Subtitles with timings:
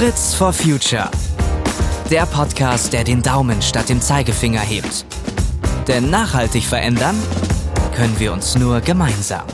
[0.00, 1.10] Fritz for Future.
[2.10, 5.04] Der Podcast, der den Daumen statt dem Zeigefinger hebt.
[5.88, 7.14] Denn nachhaltig verändern
[7.94, 9.44] können wir uns nur gemeinsam.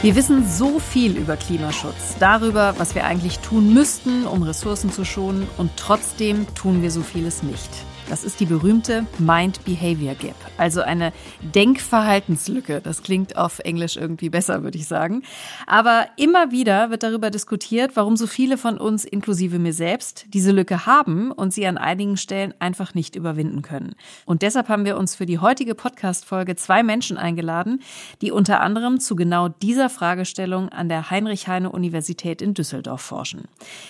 [0.00, 5.04] Wir wissen so viel über Klimaschutz, darüber, was wir eigentlich tun müssten, um Ressourcen zu
[5.04, 7.68] schonen, und trotzdem tun wir so vieles nicht.
[8.08, 11.12] Das ist die berühmte Mind-Behavior Gap, also eine
[11.54, 12.82] Denkverhaltenslücke.
[12.82, 15.22] Das klingt auf Englisch irgendwie besser, würde ich sagen.
[15.66, 20.52] Aber immer wieder wird darüber diskutiert, warum so viele von uns, inklusive mir selbst, diese
[20.52, 23.94] Lücke haben und sie an einigen Stellen einfach nicht überwinden können.
[24.26, 27.80] Und deshalb haben wir uns für die heutige Podcast-Folge zwei Menschen eingeladen,
[28.20, 33.44] die unter anderem zu genau dieser Fragestellung an der Heinrich-Heine-Universität in Düsseldorf forschen.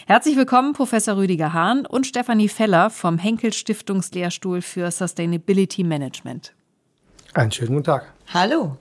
[0.06, 6.52] Herzlich willkommen, Professor Rüdiger Hahn und Stefanie Feller vom Henkel Stiftung Forschungslehrstuhl für Sustainability Management.
[7.32, 8.12] Einen schönen guten Tag.
[8.32, 8.76] Hallo.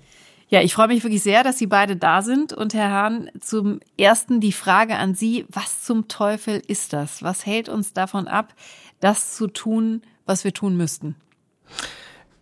[0.50, 2.54] Ja, ich freue mich wirklich sehr, dass Sie beide da sind.
[2.54, 7.24] Und Herr Hahn, zum ersten die Frage an Sie, was zum Teufel ist das?
[7.24, 8.54] Was hält uns davon ab,
[9.00, 11.16] das zu tun, was wir tun müssten?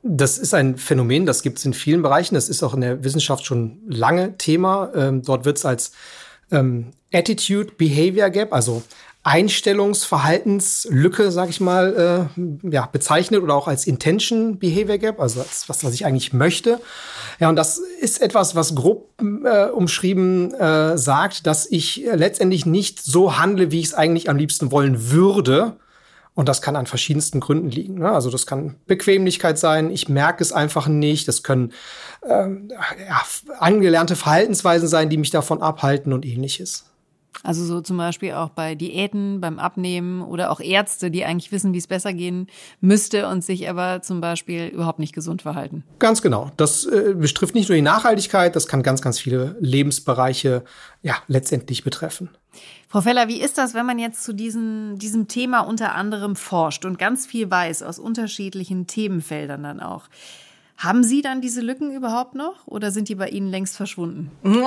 [0.04, 2.36] Das ist ein Phänomen, das gibt es in vielen Bereichen.
[2.36, 4.92] Das ist auch in der Wissenschaft schon lange Thema.
[4.96, 5.92] Ähm, dort wird es als
[6.52, 8.82] ähm, Attitude Behavior Gap, also
[9.24, 15.70] Einstellungsverhaltenslücke, sag ich mal, äh, ja, bezeichnet oder auch als Intention Behavior Gap, also als
[15.70, 16.82] was, was ich eigentlich möchte.
[17.40, 23.00] Ja, und das ist etwas, was grob äh, umschrieben äh, sagt, dass ich letztendlich nicht
[23.00, 25.78] so handle, wie ich es eigentlich am liebsten wollen würde.
[26.34, 28.00] Und das kann an verschiedensten Gründen liegen.
[28.00, 28.10] Ne?
[28.10, 31.28] Also das kann Bequemlichkeit sein, ich merke es einfach nicht.
[31.28, 31.74] Das können
[32.28, 32.70] ähm,
[33.08, 33.22] ja,
[33.60, 36.86] angelernte Verhaltensweisen sein, die mich davon abhalten und ähnliches.
[37.44, 41.74] Also so zum Beispiel auch bei Diäten, beim Abnehmen oder auch Ärzte, die eigentlich wissen,
[41.74, 42.48] wie es besser gehen
[42.82, 45.84] müsste und sich aber zum Beispiel überhaupt nicht gesund verhalten.
[45.98, 46.52] Ganz genau.
[46.58, 50.64] Das äh, betrifft nicht nur die Nachhaltigkeit, das kann ganz, ganz viele Lebensbereiche
[51.02, 52.30] ja letztendlich betreffen.
[52.88, 56.86] Frau Feller, wie ist das, wenn man jetzt zu diesem, diesem Thema unter anderem forscht
[56.86, 60.10] und ganz viel weiß aus unterschiedlichen Themenfeldern dann auch?
[60.78, 64.32] Haben Sie dann diese Lücken überhaupt noch oder sind die bei Ihnen längst verschwunden?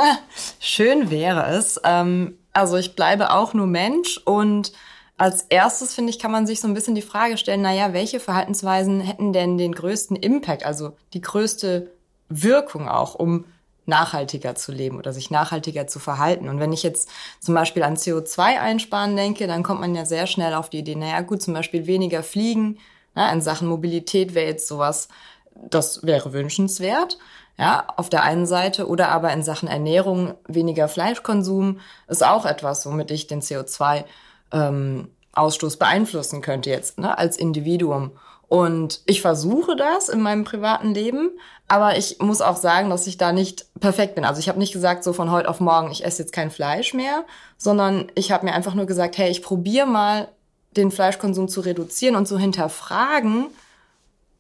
[0.61, 1.81] Schön wäre es.
[1.85, 4.73] Ähm also ich bleibe auch nur Mensch und
[5.17, 8.19] als erstes, finde ich, kann man sich so ein bisschen die Frage stellen, naja, welche
[8.19, 11.91] Verhaltensweisen hätten denn den größten Impact, also die größte
[12.29, 13.45] Wirkung auch, um
[13.87, 16.49] nachhaltiger zu leben oder sich nachhaltiger zu verhalten.
[16.49, 20.27] Und wenn ich jetzt zum Beispiel an CO2 einsparen denke, dann kommt man ja sehr
[20.27, 22.79] schnell auf die Idee, naja gut, zum Beispiel weniger fliegen,
[23.15, 25.09] na, in Sachen Mobilität wäre jetzt sowas,
[25.55, 27.19] das wäre wünschenswert.
[27.57, 31.79] Ja, auf der einen Seite oder aber in Sachen Ernährung weniger Fleischkonsum
[32.09, 34.05] ist auch etwas, womit ich den CO2
[34.53, 38.13] ähm, Ausstoß beeinflussen könnte jetzt ne, als Individuum.
[38.49, 41.31] Und ich versuche das in meinem privaten Leben,
[41.67, 44.25] aber ich muss auch sagen, dass ich da nicht perfekt bin.
[44.25, 46.93] Also ich habe nicht gesagt, so von heute auf morgen, ich esse jetzt kein Fleisch
[46.93, 47.25] mehr,
[47.57, 50.29] sondern ich habe mir einfach nur gesagt, hey, ich probiere mal
[50.77, 53.47] den Fleischkonsum zu reduzieren und zu hinterfragen,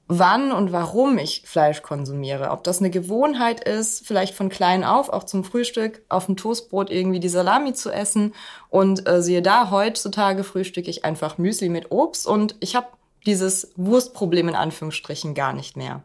[0.06, 2.50] wann und warum ich Fleisch konsumiere.
[2.50, 6.90] Ob das eine Gewohnheit ist, vielleicht von klein auf, auch zum Frühstück, auf dem Toastbrot
[6.90, 8.34] irgendwie die Salami zu essen.
[8.68, 12.88] Und äh, siehe da, heutzutage frühstücke ich einfach Müsli mit Obst und ich habe
[13.24, 16.02] dieses Wurstproblem in Anführungsstrichen gar nicht mehr.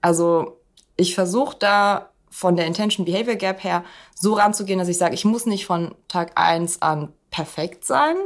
[0.00, 0.58] Also
[0.96, 3.84] ich versuche da von der Intention Behavior Gap her
[4.14, 8.16] so ranzugehen, dass ich sage, ich muss nicht von Tag eins an perfekt sein,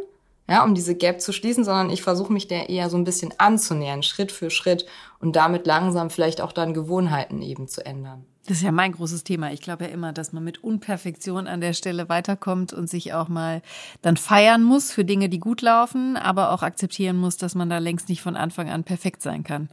[0.48, 3.32] ja, um diese Gap zu schließen, sondern ich versuche mich der eher so ein bisschen
[3.38, 4.86] anzunähern, Schritt für Schritt
[5.20, 8.24] und damit langsam vielleicht auch dann Gewohnheiten eben zu ändern.
[8.46, 9.52] Das ist ja mein großes Thema.
[9.52, 13.28] Ich glaube ja immer, dass man mit Unperfektion an der Stelle weiterkommt und sich auch
[13.28, 13.62] mal
[14.02, 17.78] dann feiern muss für Dinge, die gut laufen, aber auch akzeptieren muss, dass man da
[17.78, 19.68] längst nicht von Anfang an perfekt sein kann.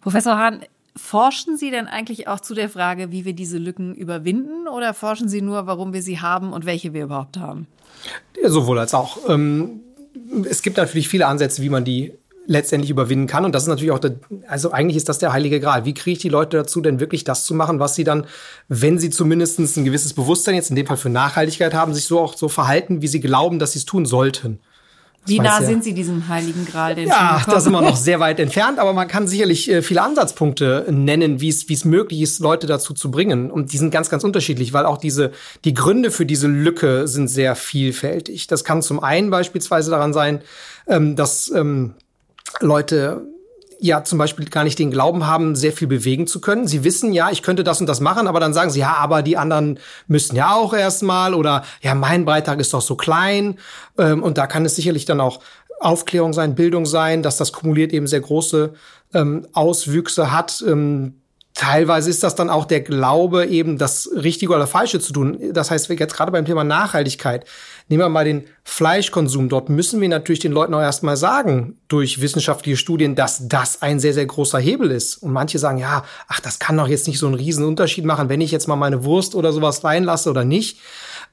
[0.00, 0.60] Professor Hahn,
[0.94, 5.28] forschen Sie denn eigentlich auch zu der Frage, wie wir diese Lücken überwinden oder forschen
[5.28, 7.66] Sie nur, warum wir sie haben und welche wir überhaupt haben?
[8.40, 9.28] Ja, sowohl als auch.
[9.28, 9.80] Ähm
[10.48, 12.14] es gibt natürlich viele Ansätze, wie man die
[12.46, 13.44] letztendlich überwinden kann.
[13.44, 14.16] Und das ist natürlich auch, der,
[14.46, 15.84] also eigentlich ist das der heilige Gral.
[15.84, 18.26] Wie kriege ich die Leute dazu, denn wirklich das zu machen, was sie dann,
[18.68, 22.20] wenn sie zumindest ein gewisses Bewusstsein jetzt in dem Fall für Nachhaltigkeit haben, sich so
[22.20, 24.60] auch so verhalten, wie sie glauben, dass sie es tun sollten.
[25.26, 25.66] Wie nah ja.
[25.66, 28.92] sind Sie diesem Heiligen Gral denn Ja, da sind wir noch sehr weit entfernt, aber
[28.92, 32.94] man kann sicherlich äh, viele Ansatzpunkte nennen, wie es wie es möglich ist, Leute dazu
[32.94, 33.50] zu bringen.
[33.50, 35.32] Und die sind ganz, ganz unterschiedlich, weil auch diese
[35.64, 38.46] die Gründe für diese Lücke sind sehr vielfältig.
[38.46, 40.42] Das kann zum einen beispielsweise daran sein,
[40.86, 41.94] ähm, dass ähm,
[42.60, 43.26] Leute
[43.84, 46.66] ja zum Beispiel gar nicht den Glauben haben, sehr viel bewegen zu können.
[46.66, 49.22] Sie wissen ja, ich könnte das und das machen, aber dann sagen sie, ja, aber
[49.22, 53.58] die anderen müssen ja auch erstmal oder ja, mein Beitrag ist doch so klein.
[53.98, 55.40] Ähm, und da kann es sicherlich dann auch
[55.80, 58.72] Aufklärung sein, Bildung sein, dass das kumuliert eben sehr große
[59.12, 60.64] ähm, Auswüchse hat.
[60.66, 61.20] Ähm,
[61.54, 65.38] teilweise ist das dann auch der Glaube, eben das Richtige oder Falsche zu tun.
[65.52, 67.46] Das heißt, jetzt gerade beim Thema Nachhaltigkeit,
[67.88, 69.48] nehmen wir mal den Fleischkonsum.
[69.48, 74.00] Dort müssen wir natürlich den Leuten auch erstmal sagen, durch wissenschaftliche Studien, dass das ein
[74.00, 75.16] sehr, sehr großer Hebel ist.
[75.18, 78.28] Und manche sagen, ja, ach, das kann doch jetzt nicht so einen riesen Unterschied machen,
[78.28, 80.80] wenn ich jetzt mal meine Wurst oder sowas reinlasse oder nicht.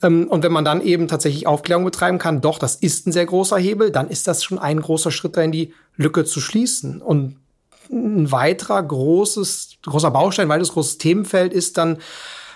[0.03, 3.25] Ähm, und wenn man dann eben tatsächlich Aufklärung betreiben kann, doch, das ist ein sehr
[3.25, 7.01] großer Hebel, dann ist das schon ein großer Schritt dahin, die Lücke zu schließen.
[7.01, 7.38] Und
[7.91, 11.97] ein weiterer großes, großer Baustein, ein weiteres großes Themenfeld ist dann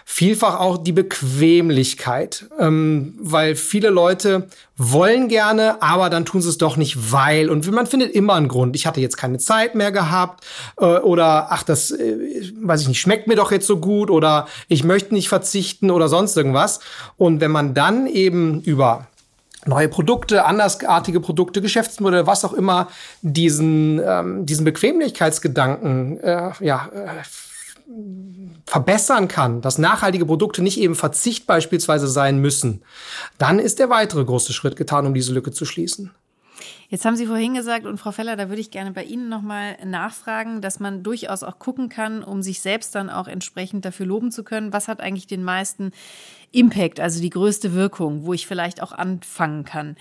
[0.07, 4.47] vielfach auch die Bequemlichkeit, ähm, weil viele Leute
[4.77, 8.47] wollen gerne, aber dann tun sie es doch nicht, weil und man findet immer einen
[8.47, 8.75] Grund.
[8.75, 10.45] Ich hatte jetzt keine Zeit mehr gehabt
[10.77, 14.47] äh, oder ach das, äh, weiß ich nicht, schmeckt mir doch jetzt so gut oder
[14.67, 16.81] ich möchte nicht verzichten oder sonst irgendwas.
[17.17, 19.07] Und wenn man dann eben über
[19.65, 22.89] neue Produkte, andersartige Produkte, Geschäftsmodelle, was auch immer,
[23.21, 27.23] diesen, ähm, diesen Bequemlichkeitsgedanken äh, ja, äh,
[28.65, 32.83] verbessern kann, dass nachhaltige Produkte nicht eben Verzicht beispielsweise sein müssen,
[33.37, 36.11] dann ist der weitere große Schritt getan, um diese Lücke zu schließen.
[36.89, 39.77] Jetzt haben Sie vorhin gesagt, und Frau Feller, da würde ich gerne bei Ihnen nochmal
[39.83, 44.31] nachfragen, dass man durchaus auch gucken kann, um sich selbst dann auch entsprechend dafür loben
[44.31, 45.91] zu können, was hat eigentlich den meisten
[46.51, 49.95] Impact, also die größte Wirkung, wo ich vielleicht auch anfangen kann.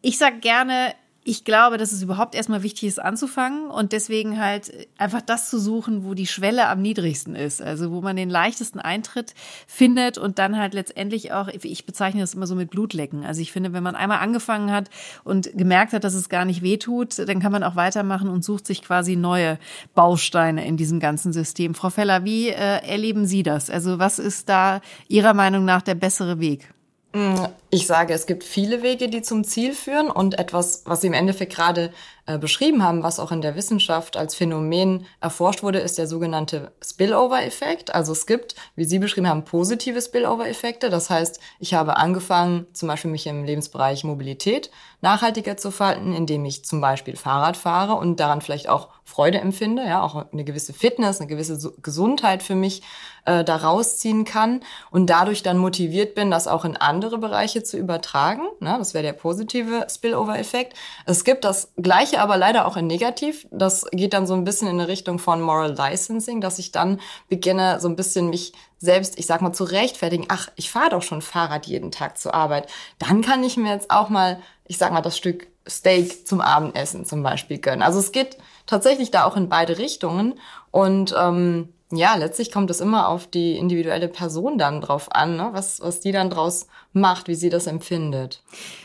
[0.00, 0.94] Ich sage gerne,
[1.28, 5.58] ich glaube, dass es überhaupt erstmal wichtig ist, anzufangen und deswegen halt einfach das zu
[5.58, 7.60] suchen, wo die Schwelle am niedrigsten ist.
[7.60, 9.34] Also wo man den leichtesten Eintritt
[9.66, 13.26] findet und dann halt letztendlich auch, ich bezeichne das immer so mit Blutlecken.
[13.26, 14.88] Also ich finde, wenn man einmal angefangen hat
[15.22, 18.66] und gemerkt hat, dass es gar nicht wehtut, dann kann man auch weitermachen und sucht
[18.66, 19.58] sich quasi neue
[19.94, 21.74] Bausteine in diesem ganzen System.
[21.74, 22.54] Frau Feller, wie äh,
[22.88, 23.68] erleben Sie das?
[23.68, 26.72] Also was ist da Ihrer Meinung nach der bessere Weg?
[27.14, 31.06] Mm, ich sage, es gibt viele Wege, die zum Ziel führen und etwas, was Sie
[31.06, 31.92] im Endeffekt gerade
[32.28, 36.72] äh, beschrieben haben, was auch in der Wissenschaft als Phänomen erforscht wurde, ist der sogenannte
[36.84, 37.94] Spillover-Effekt.
[37.94, 40.90] Also es gibt, wie Sie beschrieben haben, positive Spillover-Effekte.
[40.90, 44.70] Das heißt, ich habe angefangen, zum Beispiel mich im Lebensbereich Mobilität
[45.00, 49.84] nachhaltiger zu verhalten, indem ich zum Beispiel Fahrrad fahre und daran vielleicht auch Freude empfinde,
[49.84, 52.82] ja, auch eine gewisse Fitness, eine gewisse Gesundheit für mich
[53.24, 54.60] äh, da rausziehen kann
[54.90, 58.42] und dadurch dann motiviert bin, das auch in andere Bereiche zu übertragen.
[58.60, 58.76] Ne?
[58.78, 60.74] Das wäre der positive Spillover-Effekt.
[61.06, 63.46] Es gibt das gleiche aber leider auch in negativ.
[63.50, 67.00] Das geht dann so ein bisschen in eine Richtung von Moral Licensing, dass ich dann
[67.28, 70.26] beginne, so ein bisschen mich selbst, ich sag mal, zu rechtfertigen.
[70.28, 72.68] Ach, ich fahre doch schon Fahrrad jeden Tag zur Arbeit.
[72.98, 77.04] Dann kann ich mir jetzt auch mal, ich sag mal, das Stück Steak zum Abendessen
[77.04, 77.82] zum Beispiel gönnen.
[77.82, 80.38] Also es geht tatsächlich da auch in beide Richtungen.
[80.70, 85.48] Und ähm, ja, letztlich kommt es immer auf die individuelle Person dann drauf an, ne?
[85.52, 88.42] was, was die dann draus macht, wie sie das empfindet.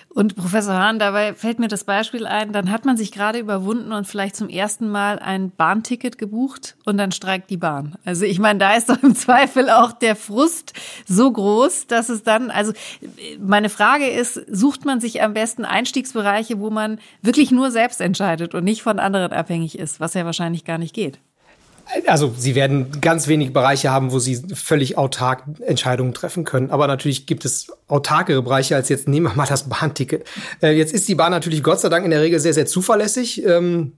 [0.08, 3.92] Und Professor Hahn, dabei fällt mir das Beispiel ein, dann hat man sich gerade überwunden
[3.92, 7.96] und vielleicht zum ersten Mal ein Bahnticket gebucht und dann streikt die Bahn.
[8.06, 10.74] Also ich meine, da ist doch im Zweifel auch der Frust
[11.08, 12.74] so groß, dass es dann, also
[13.40, 18.54] meine Frage ist, sucht man sich am besten Einstiegsbereiche, wo man wirklich nur selbst entscheidet
[18.54, 21.20] und nicht von anderen abhängig ist, was ja wahrscheinlich gar nicht geht?
[22.08, 26.72] Also sie werden ganz wenige Bereiche haben, wo sie völlig autark Entscheidungen treffen können.
[26.72, 30.26] Aber natürlich gibt es autarkere Bereiche als jetzt nehmen wir mal das Bahnticket.
[30.62, 33.46] Äh, jetzt ist die Bahn natürlich Gott sei Dank in der Regel sehr, sehr zuverlässig.
[33.46, 33.94] Ähm,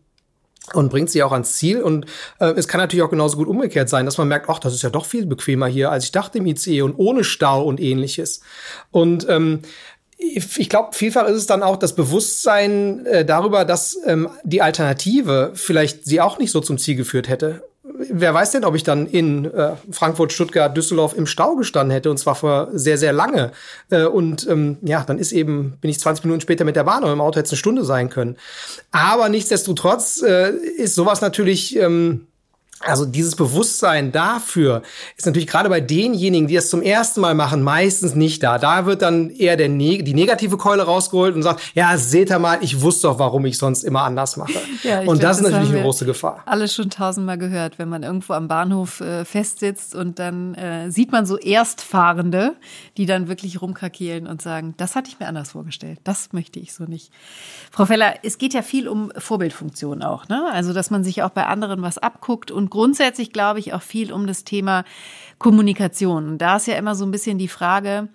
[0.74, 1.84] und bringt sie auch ans Ziel.
[1.84, 2.08] Und
[2.40, 4.82] äh, es kann natürlich auch genauso gut umgekehrt sein, dass man merkt, ach, das ist
[4.82, 8.42] ja doch viel bequemer hier, als ich dachte im ICE und ohne Stau und ähnliches.
[8.90, 9.60] Und ähm,
[10.18, 15.52] ich glaube, vielfach ist es dann auch das Bewusstsein äh, darüber, dass ähm, die Alternative
[15.54, 17.64] vielleicht sie auch nicht so zum Ziel geführt hätte
[18.12, 22.10] wer weiß denn, ob ich dann in äh, Frankfurt, Stuttgart, Düsseldorf im Stau gestanden hätte
[22.10, 23.52] und zwar vor sehr, sehr lange.
[23.90, 27.04] Äh, und ähm, ja, dann ist eben, bin ich 20 Minuten später mit der Bahn
[27.04, 28.38] oder im Auto hätte es eine Stunde sein können.
[28.92, 32.28] Aber nichtsdestotrotz äh, ist sowas natürlich ähm,
[32.82, 34.82] also dieses Bewusstsein dafür
[35.16, 38.58] ist natürlich gerade bei denjenigen, die das zum ersten Mal machen, meistens nicht da.
[38.58, 42.38] Da wird dann eher der ne die negative Keule rausgeholt und sagt, ja, seht ihr
[42.38, 44.54] mal, ich wusste doch, warum ich sonst immer anders mache.
[44.84, 46.44] Ja, und glaub, das ist natürlich eine große Gefahr.
[46.46, 51.12] Alles schon tausendmal gehört, wenn man irgendwo am Bahnhof äh, festsitzt und dann äh, sieht
[51.12, 52.56] man so Erstfahrende,
[52.98, 56.00] die dann wirklich rumkrakeelen und sagen, das hatte ich mir anders vorgestellt.
[56.04, 57.12] Das möchte ich so nicht.
[57.72, 60.46] Frau Feller, es geht ja viel um Vorbildfunktion auch, ne?
[60.52, 64.12] Also, dass man sich auch bei anderen was abguckt und grundsätzlich glaube ich auch viel
[64.12, 64.84] um das Thema
[65.40, 66.30] Kommunikation.
[66.30, 68.10] Und da ist ja immer so ein bisschen die Frage,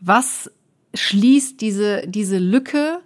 [0.00, 0.50] was
[0.94, 3.00] schließt diese, diese Lücke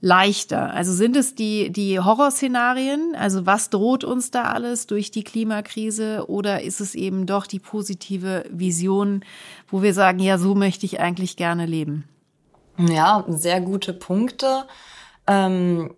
[0.00, 0.72] leichter?
[0.72, 3.14] Also sind es die, die Horrorszenarien?
[3.16, 6.24] Also was droht uns da alles durch die Klimakrise?
[6.28, 9.24] Oder ist es eben doch die positive Vision,
[9.68, 12.04] wo wir sagen, ja, so möchte ich eigentlich gerne leben?
[12.78, 14.64] Ja, sehr gute Punkte.
[15.26, 15.90] Ähm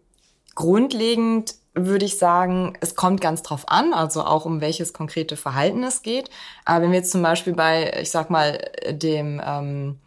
[0.59, 1.55] grundlegend
[1.87, 6.03] würde ich sagen, es kommt ganz drauf an, also auch um welches konkrete Verhalten es
[6.03, 6.31] geht.
[6.65, 8.59] Aber wenn wir jetzt zum Beispiel bei, ich sag mal,
[8.91, 9.99] dem ähm,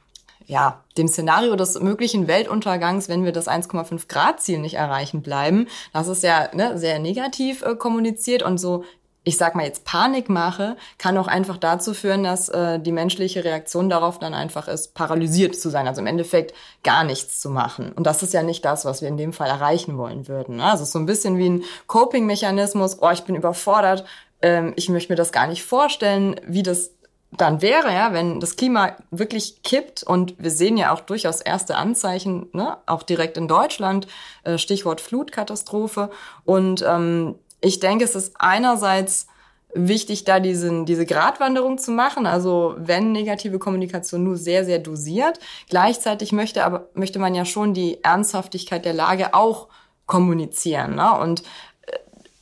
[0.52, 5.68] ja, dem Szenario des möglichen Weltuntergangs, wenn wir das 1,5 Grad Ziel nicht erreichen bleiben,
[5.94, 8.84] das ist ja ne, sehr negativ äh, kommuniziert und so
[9.24, 13.90] ich sag mal jetzt Panikmache, kann auch einfach dazu führen, dass äh, die menschliche Reaktion
[13.90, 17.92] darauf dann einfach ist, paralysiert zu sein, also im Endeffekt gar nichts zu machen.
[17.92, 20.56] Und das ist ja nicht das, was wir in dem Fall erreichen wollen würden.
[20.58, 20.64] Ne?
[20.64, 24.06] Also so ein bisschen wie ein Coping-Mechanismus, oh, ich bin überfordert,
[24.42, 26.92] ähm, ich möchte mir das gar nicht vorstellen, wie das
[27.32, 31.78] dann wäre, ja, wenn das Klima wirklich kippt und wir sehen ja auch durchaus erste
[31.78, 34.08] Anzeichen, ne, auch direkt in Deutschland,
[34.44, 36.10] äh, Stichwort Flutkatastrophe.
[36.44, 39.28] Und ähm, ich denke, es ist einerseits
[39.74, 45.40] wichtig, da diesen, diese Gratwanderung zu machen, also wenn negative Kommunikation nur sehr, sehr dosiert.
[45.70, 49.68] Gleichzeitig möchte aber, möchte man ja schon die Ernsthaftigkeit der Lage auch
[50.08, 50.96] kommunizieren.
[50.96, 51.18] Ne?
[51.20, 51.44] Und
[51.84, 51.98] äh,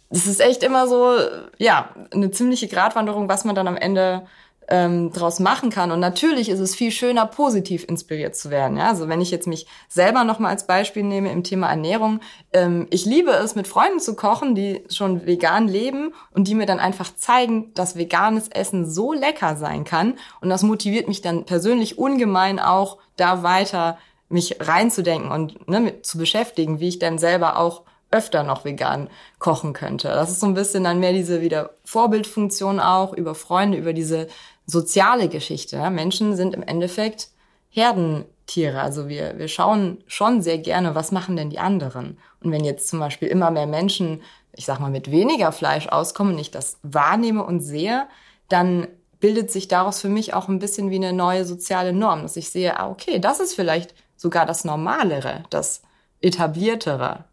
[0.10, 1.18] es ist echt immer so,
[1.58, 4.26] ja, eine ziemliche Gratwanderung, was man dann am Ende
[4.70, 5.92] ähm, draus machen kann.
[5.92, 8.78] Und natürlich ist es viel schöner, positiv inspiriert zu werden.
[8.78, 8.88] Ja?
[8.90, 12.20] Also wenn ich jetzt mich selber nochmal als Beispiel nehme im Thema Ernährung,
[12.54, 16.68] ähm, ich liebe es, mit Freunden zu kochen, die schon vegan leben und die mir
[16.68, 20.16] dann einfach zeigen, dass veganes Essen so lecker sein kann.
[20.40, 23.98] Und das motiviert mich dann persönlich ungemein auch, da weiter
[24.30, 29.10] mich reinzudenken und ne, mit, zu beschäftigen, wie ich dann selber auch öfter noch vegan
[29.38, 30.08] kochen könnte.
[30.08, 34.28] Das ist so ein bisschen dann mehr diese wieder Vorbildfunktion auch über Freunde, über diese
[34.70, 35.90] soziale Geschichte.
[35.90, 37.30] Menschen sind im Endeffekt
[37.70, 38.82] Herdentiere.
[38.82, 42.18] Also wir, wir schauen schon sehr gerne, was machen denn die anderen.
[42.44, 44.22] Und wenn jetzt zum Beispiel immer mehr Menschen,
[44.54, 48.08] ich sag mal, mit weniger Fleisch auskommen und ich das wahrnehme und sehe,
[48.48, 48.88] dann
[49.20, 52.50] bildet sich daraus für mich auch ein bisschen wie eine neue soziale Norm, dass ich
[52.50, 55.82] sehe, ah, okay, das ist vielleicht sogar das Normalere, das
[56.22, 57.26] Etabliertere.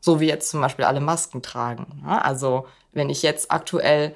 [0.00, 2.04] So wie jetzt zum Beispiel alle Masken tragen.
[2.06, 4.14] Also wenn ich jetzt aktuell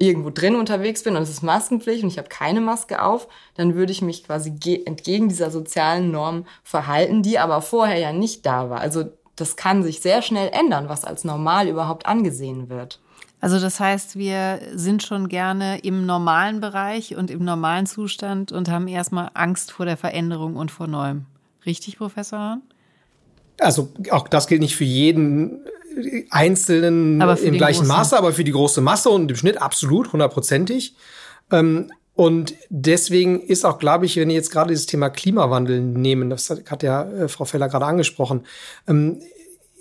[0.00, 3.74] irgendwo drin unterwegs bin und es ist Maskenpflicht und ich habe keine Maske auf, dann
[3.74, 4.52] würde ich mich quasi
[4.86, 8.80] entgegen dieser sozialen Norm verhalten, die aber vorher ja nicht da war.
[8.80, 9.04] Also
[9.36, 12.98] das kann sich sehr schnell ändern, was als normal überhaupt angesehen wird.
[13.42, 18.70] Also das heißt, wir sind schon gerne im normalen Bereich und im normalen Zustand und
[18.70, 21.26] haben erstmal Angst vor der Veränderung und vor Neuem.
[21.64, 22.62] Richtig, Professor Hahn?
[23.60, 25.60] Also auch das gilt nicht für jeden
[26.30, 27.86] Einzelnen im gleichen großen.
[27.86, 30.94] Maße, aber für die große Masse und im Schnitt absolut, hundertprozentig.
[31.50, 36.30] Ähm, und deswegen ist auch, glaube ich, wenn ihr jetzt gerade dieses Thema Klimawandel nehmen,
[36.30, 38.44] das hat ja äh, Frau Feller gerade angesprochen,
[38.86, 39.20] ähm,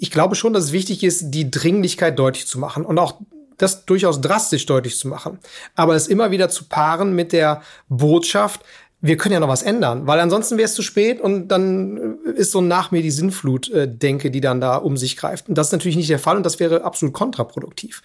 [0.02, 3.16] ich glaube schon, dass es wichtig ist, die Dringlichkeit deutlich zu machen und auch
[3.58, 5.40] das durchaus drastisch deutlich zu machen.
[5.76, 8.62] Aber es immer wieder zu paaren mit der Botschaft,
[9.02, 12.52] wir können ja noch was ändern, weil ansonsten wäre es zu spät und dann ist
[12.52, 15.48] so nach mir die Sinnflut-Denke, äh, die dann da um sich greift.
[15.48, 18.02] Und das ist natürlich nicht der Fall und das wäre absolut kontraproduktiv.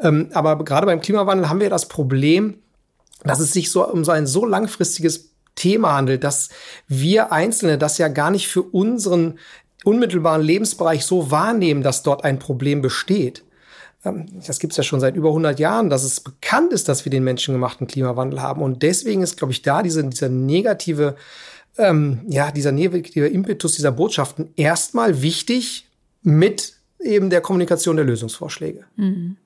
[0.00, 2.58] Ähm, aber gerade beim Klimawandel haben wir das Problem,
[3.22, 6.48] dass es sich so um so ein so langfristiges Thema handelt, dass
[6.88, 9.38] wir Einzelne das ja gar nicht für unseren
[9.84, 13.44] unmittelbaren Lebensbereich so wahrnehmen, dass dort ein Problem besteht.
[14.04, 17.04] Ähm, das gibt es ja schon seit über 100 Jahren, dass es bekannt ist, dass
[17.04, 18.62] wir den menschengemachten Klimawandel haben.
[18.62, 21.16] Und deswegen ist, glaube ich, da diese, dieser negative,
[21.78, 25.88] ähm, ja, dieser negative Impetus dieser Botschaften erstmal wichtig
[26.22, 28.84] mit eben der Kommunikation der Lösungsvorschläge.
[28.96, 29.36] Mhm.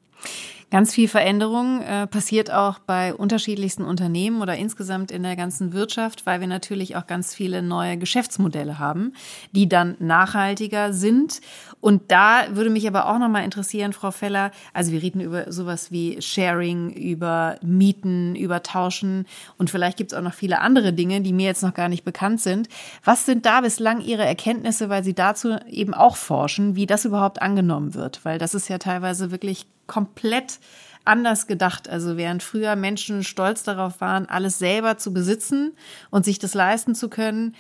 [0.75, 6.27] Ganz viel Veränderung äh, passiert auch bei unterschiedlichsten Unternehmen oder insgesamt in der ganzen Wirtschaft,
[6.27, 9.13] weil wir natürlich auch ganz viele neue Geschäftsmodelle haben,
[9.53, 11.41] die dann nachhaltiger sind.
[11.81, 15.93] Und da würde mich aber auch nochmal interessieren, Frau Feller, also wir reden über sowas
[15.93, 19.27] wie Sharing, über Mieten, über Tauschen
[19.59, 22.05] und vielleicht gibt es auch noch viele andere Dinge, die mir jetzt noch gar nicht
[22.05, 22.69] bekannt sind.
[23.05, 27.41] Was sind da bislang Ihre Erkenntnisse, weil Sie dazu eben auch forschen, wie das überhaupt
[27.41, 28.25] angenommen wird?
[28.25, 30.59] Weil das ist ja teilweise wirklich komplett
[31.05, 31.89] anders gedacht.
[31.89, 35.77] Also während früher Menschen stolz darauf waren, alles selber zu besitzen
[36.11, 37.55] und sich das leisten zu können,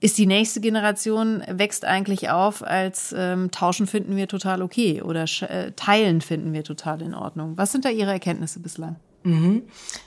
[0.00, 5.26] ist die nächste Generation wächst eigentlich auf, als ähm, Tauschen finden wir total okay oder
[5.42, 7.56] äh, Teilen finden wir total in Ordnung.
[7.56, 8.96] Was sind da Ihre Erkenntnisse bislang?
[9.22, 9.62] Mhm.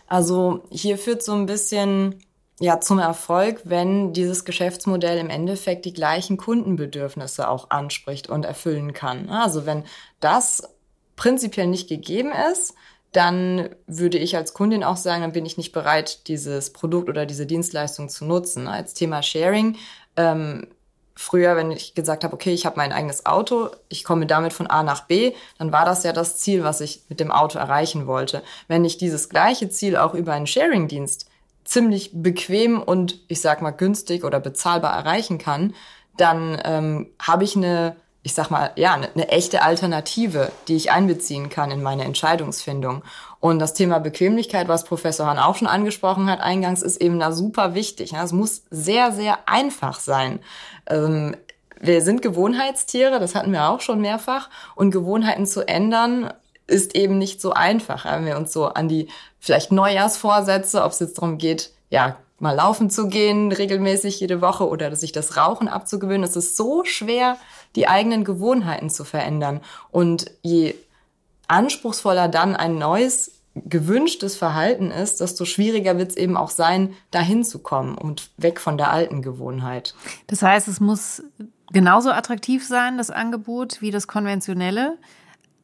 [0.07, 2.15] Also hier führt so ein bisschen
[2.59, 8.91] ja zum Erfolg, wenn dieses Geschäftsmodell im Endeffekt die gleichen Kundenbedürfnisse auch anspricht und erfüllen
[8.91, 9.29] kann.
[9.29, 9.83] Also wenn
[10.19, 10.74] das
[11.15, 12.73] prinzipiell nicht gegeben ist,
[13.11, 17.25] dann würde ich als Kundin auch sagen, dann bin ich nicht bereit, dieses Produkt oder
[17.25, 18.67] diese Dienstleistung zu nutzen.
[18.67, 19.77] Als Thema Sharing,
[20.17, 20.67] ähm,
[21.15, 24.67] früher, wenn ich gesagt habe, okay, ich habe mein eigenes Auto, ich komme damit von
[24.67, 28.05] A nach B, dann war das ja das Ziel, was ich mit dem Auto erreichen
[28.05, 28.43] wollte.
[28.67, 31.29] Wenn ich dieses gleiche Ziel auch über einen Sharing-Dienst
[31.63, 35.73] ziemlich bequem und ich sag mal günstig oder bezahlbar erreichen kann,
[36.17, 37.95] dann ähm, habe ich eine
[38.25, 43.03] ich sag mal, ja, eine, eine echte Alternative, die ich einbeziehen kann in meine Entscheidungsfindung.
[43.39, 47.31] Und das Thema Bequemlichkeit, was Professor Hahn auch schon angesprochen hat eingangs, ist eben da
[47.31, 48.13] super wichtig.
[48.13, 50.39] Es muss sehr, sehr einfach sein.
[50.87, 51.37] Ähm,
[51.79, 54.49] wir sind Gewohnheitstiere, das hatten wir auch schon mehrfach.
[54.73, 56.33] Und Gewohnheiten zu ändern
[56.65, 58.05] ist eben nicht so einfach.
[58.05, 59.07] Wenn wir uns so an die
[59.39, 64.67] vielleicht Neujahrsvorsätze, ob es jetzt darum geht, ja, mal laufen zu gehen, regelmäßig jede Woche
[64.67, 66.23] oder sich das Rauchen abzugewöhnen.
[66.23, 67.37] Es ist so schwer,
[67.75, 69.61] die eigenen Gewohnheiten zu verändern.
[69.91, 70.75] Und je
[71.47, 77.45] anspruchsvoller dann ein neues gewünschtes Verhalten ist, desto schwieriger wird es eben auch sein, dahin
[77.45, 79.95] zu kommen und weg von der alten Gewohnheit.
[80.27, 81.23] Das heißt, es muss
[81.71, 84.97] genauso attraktiv sein, das Angebot, wie das konventionelle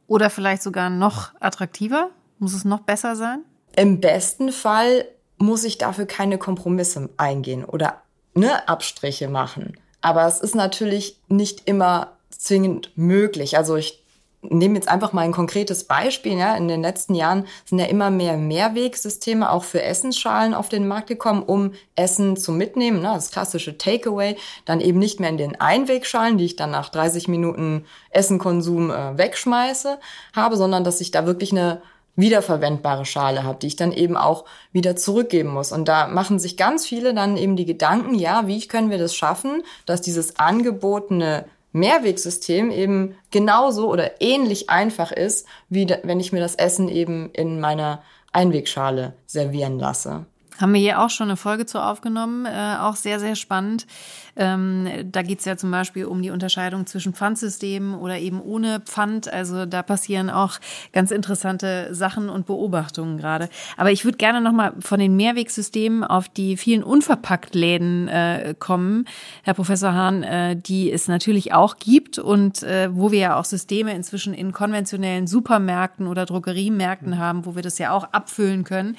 [0.07, 2.09] oder vielleicht sogar noch attraktiver?
[2.39, 3.43] Muss es noch besser sein?
[3.75, 5.05] Im besten Fall
[5.41, 8.01] muss ich dafür keine Kompromisse eingehen oder
[8.33, 9.77] ne, Abstriche machen.
[10.01, 13.57] Aber es ist natürlich nicht immer zwingend möglich.
[13.57, 14.01] Also ich
[14.43, 16.37] nehme jetzt einfach mal ein konkretes Beispiel.
[16.37, 16.55] Ja.
[16.55, 21.07] In den letzten Jahren sind ja immer mehr Mehrwegsysteme auch für Essensschalen auf den Markt
[21.07, 23.01] gekommen, um Essen zu mitnehmen.
[23.01, 23.11] Ne.
[23.13, 27.27] Das klassische Takeaway, dann eben nicht mehr in den Einwegschalen, die ich dann nach 30
[27.27, 29.99] Minuten Essenkonsum äh, wegschmeiße,
[30.35, 31.81] habe, sondern dass ich da wirklich eine
[32.15, 35.71] wiederverwendbare Schale habe, die ich dann eben auch wieder zurückgeben muss.
[35.71, 39.15] Und da machen sich ganz viele dann eben die Gedanken, ja, wie können wir das
[39.15, 46.41] schaffen, dass dieses angebotene Mehrwegsystem eben genauso oder ähnlich einfach ist, wie wenn ich mir
[46.41, 48.01] das Essen eben in meiner
[48.33, 50.25] Einwegschale servieren lasse.
[50.61, 53.87] Haben wir hier auch schon eine Folge zu aufgenommen, äh, auch sehr, sehr spannend.
[54.35, 58.79] Ähm, da geht es ja zum Beispiel um die Unterscheidung zwischen Pfandsystemen oder eben ohne
[58.79, 59.31] Pfand.
[59.31, 60.59] Also da passieren auch
[60.93, 63.49] ganz interessante Sachen und Beobachtungen gerade.
[63.75, 69.05] Aber ich würde gerne nochmal von den Mehrwegsystemen auf die vielen Unverpacktläden äh, kommen,
[69.43, 73.45] Herr Professor Hahn, äh, die es natürlich auch gibt und äh, wo wir ja auch
[73.45, 78.95] Systeme inzwischen in konventionellen Supermärkten oder Drogeriemärkten haben, wo wir das ja auch abfüllen können.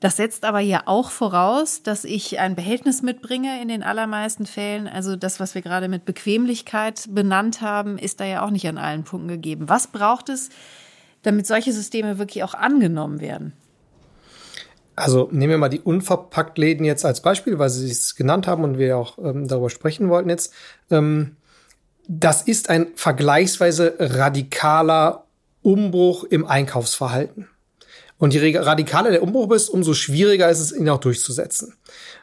[0.00, 4.88] Das setzt aber ja auch voraus, dass ich ein Behältnis mitbringe in den allermeisten Fällen.
[4.88, 8.76] Also das, was wir gerade mit Bequemlichkeit benannt haben, ist da ja auch nicht an
[8.76, 9.68] allen Punkten gegeben.
[9.70, 10.50] Was braucht es,
[11.22, 13.54] damit solche Systeme wirklich auch angenommen werden?
[14.96, 18.78] Also nehmen wir mal die Unverpacktläden jetzt als Beispiel, weil Sie es genannt haben und
[18.78, 20.52] wir auch ähm, darüber sprechen wollten jetzt.
[20.90, 21.36] Ähm,
[22.08, 25.24] das ist ein vergleichsweise radikaler
[25.62, 27.48] Umbruch im Einkaufsverhalten.
[28.18, 31.74] Und je radikaler der Umbruch ist, umso schwieriger ist es, ihn auch durchzusetzen.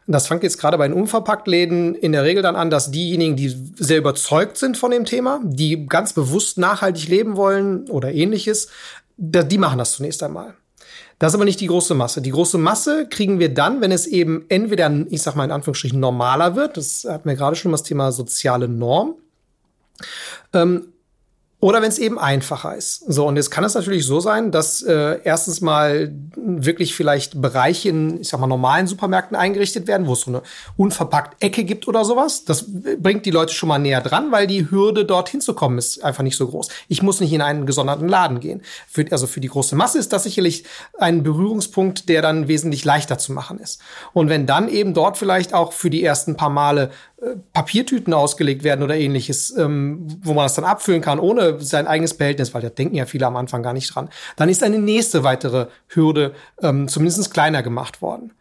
[0.08, 3.56] Das fängt jetzt gerade bei den Unverpacktläden in der Regel dann an, dass diejenigen, die
[3.76, 8.70] sehr überzeugt sind von dem Thema, die ganz bewusst nachhaltig leben wollen oder ähnliches,
[9.18, 10.56] die machen das zunächst einmal.
[11.20, 12.22] Das ist aber nicht die große Masse.
[12.22, 16.00] Die große Masse kriegen wir dann, wenn es eben entweder, ich sag mal in Anführungsstrichen,
[16.00, 16.76] normaler wird.
[16.76, 19.16] Das hatten wir gerade schon das Thema soziale Norm.
[20.54, 20.93] Ähm,
[21.64, 23.06] oder wenn es eben einfacher ist.
[23.08, 27.88] So, und jetzt kann es natürlich so sein, dass äh, erstens mal wirklich vielleicht Bereiche
[27.88, 30.42] in, ich sag mal, normalen Supermärkten eingerichtet werden, wo es so eine
[30.76, 32.44] unverpackt Ecke gibt oder sowas.
[32.44, 36.04] Das bringt die Leute schon mal näher dran, weil die Hürde, dorthin zu kommen, ist
[36.04, 36.68] einfach nicht so groß.
[36.90, 38.62] Ich muss nicht in einen gesonderten Laden gehen.
[38.90, 40.66] Für, also für die große Masse ist das sicherlich
[41.00, 43.80] ein Berührungspunkt, der dann wesentlich leichter zu machen ist.
[44.12, 46.92] Und wenn dann eben dort vielleicht auch für die ersten paar Male
[47.54, 52.16] Papiertüten ausgelegt werden oder ähnliches, ähm, wo man das dann abfüllen kann, ohne sein eigenes
[52.16, 54.10] Behältnis, weil da denken ja viele am Anfang gar nicht dran.
[54.36, 58.32] Dann ist eine nächste weitere Hürde ähm, zumindest kleiner gemacht worden.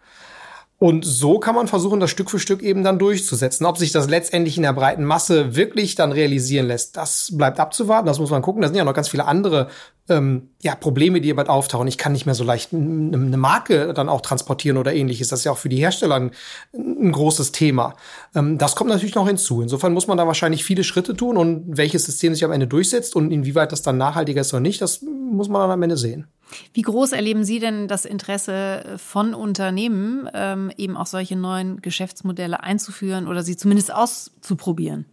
[0.83, 3.67] Und so kann man versuchen, das Stück für Stück eben dann durchzusetzen.
[3.67, 8.07] Ob sich das letztendlich in der breiten Masse wirklich dann realisieren lässt, das bleibt abzuwarten.
[8.07, 8.63] Das muss man gucken.
[8.63, 9.69] Da sind ja noch ganz viele andere
[10.09, 11.87] ähm, ja, Probleme, die bald auftauchen.
[11.87, 15.29] Ich kann nicht mehr so leicht eine Marke dann auch transportieren oder ähnliches.
[15.29, 16.33] Das ist ja auch für die Hersteller ein,
[16.73, 17.95] ein großes Thema.
[18.35, 19.63] Ähm, das kommt natürlich noch hinzu.
[19.63, 23.15] Insofern muss man da wahrscheinlich viele Schritte tun und welches System sich am Ende durchsetzt
[23.15, 26.27] und inwieweit das dann nachhaltiger ist oder nicht, das muss man dann am Ende sehen.
[26.75, 32.63] Wie groß erleben Sie denn das Interesse von Unternehmen, ähm, eben auch solche neuen Geschäftsmodelle
[32.63, 35.07] einzuführen oder sie zumindest auszuprobieren?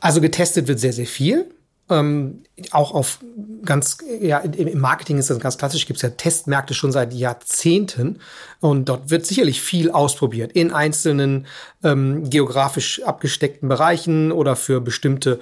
[0.00, 1.46] Also getestet wird sehr, sehr viel
[1.92, 3.20] ähm, auch auf
[3.64, 8.18] ganz, ja, im Marketing ist das ganz klassisch, gibt es ja Testmärkte schon seit Jahrzehnten
[8.60, 11.46] und dort wird sicherlich viel ausprobiert in einzelnen
[11.82, 15.40] ähm, geografisch abgesteckten Bereichen oder für bestimmte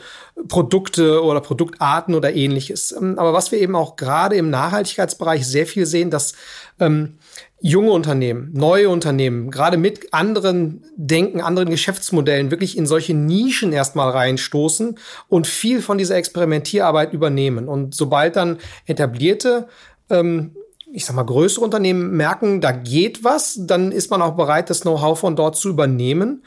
[0.49, 2.93] Produkte oder Produktarten oder ähnliches.
[2.93, 6.35] Ähm, aber was wir eben auch gerade im Nachhaltigkeitsbereich sehr viel sehen, dass
[6.79, 7.19] ähm,
[7.61, 14.11] junge Unternehmen, neue Unternehmen, gerade mit anderen Denken, anderen Geschäftsmodellen wirklich in solche Nischen erstmal
[14.11, 17.69] reinstoßen und viel von dieser Experimentierarbeit übernehmen.
[17.69, 19.69] Und sobald dann etablierte
[20.09, 20.57] ähm,
[20.93, 24.81] ich sag mal, größere Unternehmen merken, da geht was, dann ist man auch bereit, das
[24.81, 26.45] Know-how von dort zu übernehmen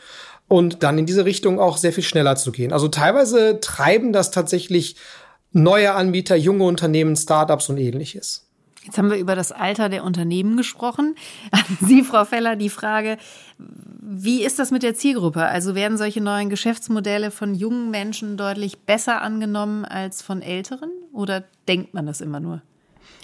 [0.48, 2.74] und dann in diese Richtung auch sehr viel schneller zu gehen.
[2.74, 4.98] Also teilweise treiben das tatsächlich
[5.52, 8.50] neue Anbieter, junge Unternehmen, Startups und ähnliches.
[8.84, 11.16] Jetzt haben wir über das Alter der Unternehmen gesprochen.
[11.52, 13.18] An Sie, Frau Feller, die Frage,
[13.58, 15.46] wie ist das mit der Zielgruppe?
[15.46, 20.92] Also werden solche neuen Geschäftsmodelle von jungen Menschen deutlich besser angenommen als von älteren?
[21.14, 22.62] Oder denkt man das immer nur?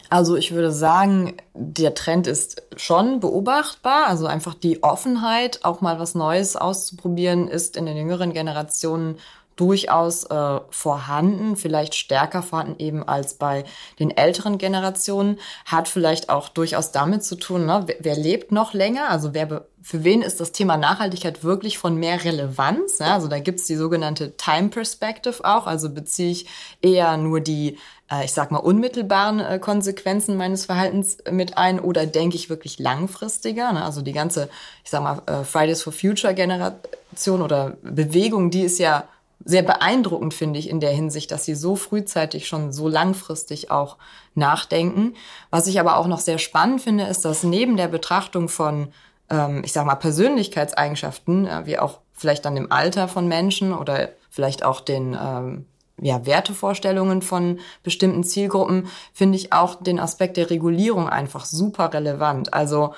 [0.10, 4.08] Also ich würde sagen, der Trend ist schon beobachtbar.
[4.08, 9.18] Also einfach die Offenheit, auch mal was Neues auszuprobieren, ist in den jüngeren Generationen
[9.60, 13.66] durchaus äh, vorhanden, vielleicht stärker vorhanden eben als bei
[14.00, 18.74] den älteren Generationen, hat vielleicht auch durchaus damit zu tun, ne, wer, wer lebt noch
[18.74, 23.00] länger, also wer für wen ist das Thema Nachhaltigkeit wirklich von mehr Relevanz?
[23.00, 26.48] Ja, also da gibt's die sogenannte Time Perspective auch, also beziehe ich
[26.82, 27.78] eher nur die,
[28.10, 32.80] äh, ich sag mal, unmittelbaren äh, Konsequenzen meines Verhaltens mit ein oder denke ich wirklich
[32.80, 33.72] langfristiger?
[33.74, 33.84] Ne?
[33.84, 34.50] Also die ganze,
[34.84, 39.06] ich sag mal, äh, Fridays for Future Generation oder Bewegung, die ist ja
[39.44, 43.98] sehr beeindruckend, finde ich, in der Hinsicht, dass sie so frühzeitig schon so langfristig auch
[44.36, 45.16] nachdenken.
[45.50, 48.90] Was ich aber auch noch sehr spannend finde, ist, dass neben der Betrachtung von,
[49.30, 54.10] ähm, ich sag mal, Persönlichkeitseigenschaften, äh, wie auch vielleicht dann dem Alter von Menschen oder
[54.30, 55.66] vielleicht auch den ähm,
[56.02, 62.54] ja, Wertevorstellungen von bestimmten Zielgruppen, finde ich auch den Aspekt der Regulierung einfach super relevant.
[62.54, 62.94] Also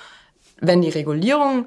[0.60, 1.66] wenn die Regulierung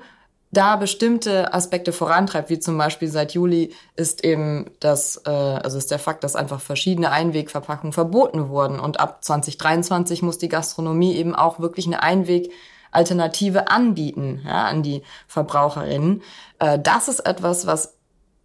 [0.56, 5.92] da bestimmte Aspekte vorantreibt, wie zum Beispiel seit Juli ist eben das, äh, also ist
[5.92, 11.36] der Fakt, dass einfach verschiedene Einwegverpackungen verboten wurden und ab 2023 muss die Gastronomie eben
[11.36, 16.22] auch wirklich eine Einwegalternative anbieten ja, an die Verbraucherinnen.
[16.60, 17.96] Äh, das ist etwas, was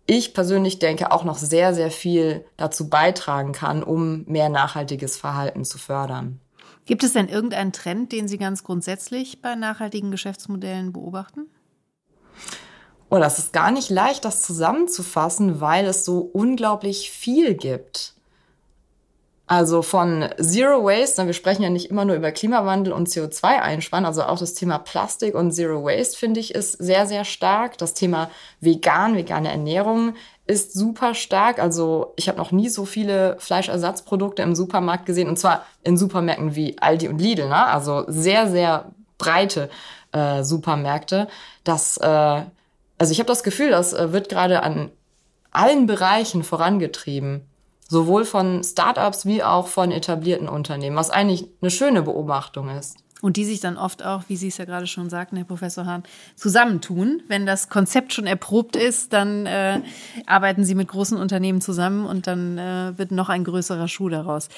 [0.06, 5.64] ich persönlich denke, auch noch sehr, sehr viel dazu beitragen kann, um mehr nachhaltiges Verhalten
[5.64, 6.40] zu fördern.
[6.84, 11.46] Gibt es denn irgendeinen Trend, den Sie ganz grundsätzlich bei nachhaltigen Geschäftsmodellen beobachten?
[13.10, 18.14] Oh, das ist gar nicht leicht, das zusammenzufassen, weil es so unglaublich viel gibt.
[19.48, 24.04] Also von Zero Waste, wir sprechen ja nicht immer nur über Klimawandel und CO2 einsparen,
[24.04, 27.76] also auch das Thema Plastik und Zero Waste finde ich ist sehr, sehr stark.
[27.76, 30.14] Das Thema vegan, vegane Ernährung
[30.46, 31.58] ist super stark.
[31.58, 36.54] Also ich habe noch nie so viele Fleischersatzprodukte im Supermarkt gesehen und zwar in Supermärkten
[36.54, 37.48] wie Aldi und Lidl.
[37.48, 37.66] Ne?
[37.66, 39.68] Also sehr, sehr breite
[40.12, 41.26] äh, Supermärkte.
[41.64, 42.42] Das äh,
[43.00, 44.90] also ich habe das Gefühl, das äh, wird gerade an
[45.50, 47.48] allen Bereichen vorangetrieben.
[47.88, 52.98] Sowohl von Startups wie auch von etablierten Unternehmen, was eigentlich eine schöne Beobachtung ist.
[53.22, 55.84] Und die sich dann oft auch, wie Sie es ja gerade schon sagten, Herr Professor
[55.84, 56.02] Hahn,
[56.36, 57.22] zusammentun.
[57.28, 59.80] Wenn das Konzept schon erprobt ist, dann äh,
[60.26, 64.48] arbeiten Sie mit großen Unternehmen zusammen und dann äh, wird noch ein größerer Schuh daraus.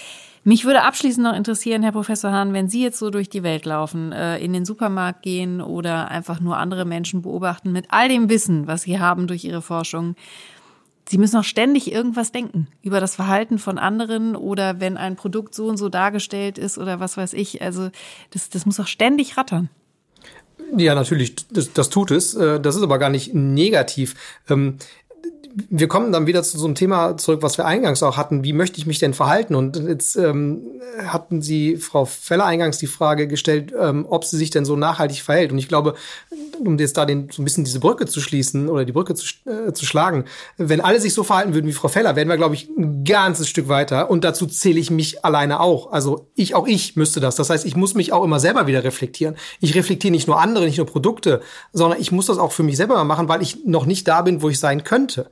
[0.45, 3.65] Mich würde abschließend noch interessieren, Herr Professor Hahn, wenn Sie jetzt so durch die Welt
[3.65, 8.29] laufen, äh, in den Supermarkt gehen oder einfach nur andere Menschen beobachten, mit all dem
[8.29, 10.17] Wissen, was Sie haben durch Ihre Forschung,
[11.09, 15.55] Sie müssen auch ständig irgendwas denken über das Verhalten von anderen oder wenn ein Produkt
[15.55, 17.61] so und so dargestellt ist oder was weiß ich.
[17.61, 17.91] Also
[18.31, 19.69] das, das muss auch ständig rattern.
[20.77, 22.35] Ja, natürlich, das, das tut es.
[22.35, 24.15] Äh, das ist aber gar nicht negativ.
[25.55, 28.43] Wir kommen dann wieder zu so einem Thema zurück, was wir eingangs auch hatten.
[28.43, 29.55] Wie möchte ich mich denn verhalten?
[29.55, 30.63] Und jetzt ähm,
[31.07, 35.23] hatten Sie, Frau Feller, eingangs die Frage gestellt, ähm, ob sie sich denn so nachhaltig
[35.23, 35.53] verhält.
[35.53, 35.95] Und ich glaube,
[36.59, 39.27] um jetzt da den, so ein bisschen diese Brücke zu schließen oder die Brücke zu,
[39.47, 40.25] äh, zu schlagen,
[40.57, 43.49] wenn alle sich so verhalten würden wie Frau Feller, wären wir, glaube ich, ein ganzes
[43.49, 44.11] Stück weiter.
[44.11, 45.93] Und dazu zähle ich mich alleine auch.
[45.93, 47.37] Also ich, auch ich müsste das.
[47.37, 49.37] Das heißt, ich muss mich auch immer selber wieder reflektieren.
[49.61, 51.41] Ich reflektiere nicht nur andere, nicht nur Produkte,
[51.73, 54.43] sondern ich muss das auch für mich selber machen, weil ich noch nicht da bin,
[54.43, 55.31] wo ich sein könnte.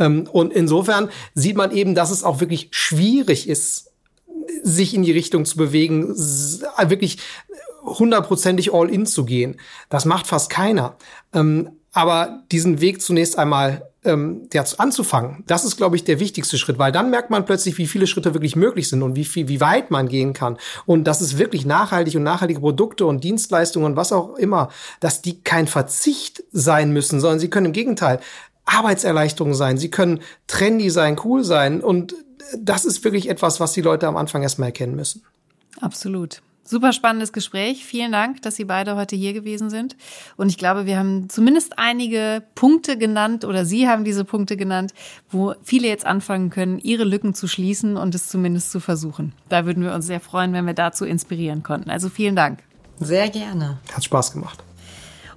[0.00, 3.92] Ähm, und insofern sieht man eben, dass es auch wirklich schwierig ist,
[4.64, 7.18] sich in die Richtung zu bewegen, wirklich
[7.82, 9.60] hundertprozentig all in zu gehen.
[9.88, 10.96] Das macht fast keiner.
[11.32, 16.56] Ähm, aber diesen Weg zunächst einmal ähm, ja, anzufangen, das ist, glaube ich, der wichtigste
[16.56, 19.48] Schritt, weil dann merkt man plötzlich, wie viele Schritte wirklich möglich sind und wie viel,
[19.48, 20.56] wie weit man gehen kann.
[20.86, 25.20] Und dass es wirklich nachhaltig und nachhaltige Produkte und Dienstleistungen und was auch immer, dass
[25.20, 28.20] die kein Verzicht sein müssen, sondern sie können im Gegenteil
[28.64, 29.78] Arbeitserleichterung sein.
[29.78, 31.80] Sie können trendy sein, cool sein.
[31.80, 32.14] Und
[32.58, 35.22] das ist wirklich etwas, was die Leute am Anfang erstmal erkennen müssen.
[35.80, 36.42] Absolut.
[36.62, 37.84] Super spannendes Gespräch.
[37.84, 39.96] Vielen Dank, dass Sie beide heute hier gewesen sind.
[40.36, 44.94] Und ich glaube, wir haben zumindest einige Punkte genannt oder Sie haben diese Punkte genannt,
[45.28, 49.32] wo viele jetzt anfangen können, ihre Lücken zu schließen und es zumindest zu versuchen.
[49.48, 51.90] Da würden wir uns sehr freuen, wenn wir dazu inspirieren konnten.
[51.90, 52.60] Also vielen Dank.
[53.00, 53.78] Sehr gerne.
[53.92, 54.62] Hat Spaß gemacht.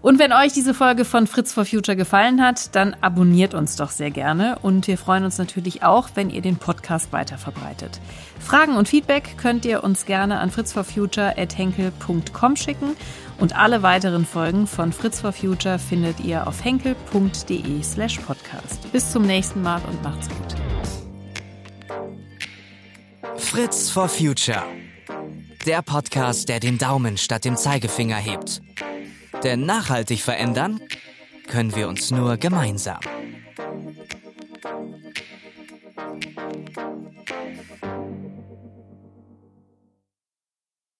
[0.04, 3.90] Und wenn euch diese Folge von Fritz for Future gefallen hat, dann abonniert uns doch
[3.90, 4.60] sehr gerne.
[4.62, 8.02] Und wir freuen uns natürlich auch, wenn ihr den Podcast weiterverbreitet.
[8.38, 12.98] Fragen und Feedback könnt ihr uns gerne an fritzforfuture.henkel.com schicken.
[13.40, 18.92] Und alle weiteren Folgen von Fritz for Future findet ihr auf henkel.de slash podcast.
[18.92, 20.54] Bis zum nächsten Mal und macht's gut.
[23.38, 24.64] Fritz for Future.
[25.66, 28.62] Der Podcast, der den Daumen statt dem Zeigefinger hebt.
[29.44, 30.80] Denn nachhaltig verändern
[31.48, 33.00] können wir uns nur gemeinsam.